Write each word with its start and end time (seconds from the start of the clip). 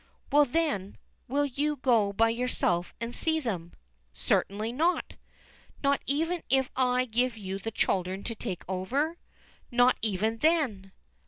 "Well, 0.31 0.45
then, 0.45 0.97
will 1.27 1.45
you 1.45 1.75
go 1.75 2.11
by 2.11 2.29
yourself 2.29 2.91
and 2.99 3.13
see 3.13 3.39
them?" 3.39 3.73
"Certainly 4.13 4.71
not." 4.73 5.13
"Not 5.83 6.01
even 6.07 6.41
if 6.49 6.71
I 6.75 7.05
give 7.05 7.37
you 7.37 7.59
the 7.59 7.69
children 7.69 8.23
to 8.23 8.33
take 8.33 8.63
over?". 8.67 9.19
"Not 9.69 9.99
even 10.01 10.37
then." 10.37 10.91